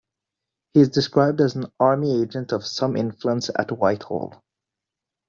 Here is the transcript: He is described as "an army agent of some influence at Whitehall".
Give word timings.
He 0.73 0.79
is 0.79 0.89
described 0.89 1.41
as 1.41 1.53
"an 1.55 1.71
army 1.79 2.23
agent 2.23 2.53
of 2.53 2.65
some 2.65 2.97
influence 2.97 3.51
at 3.55 3.69
Whitehall". 3.71 4.41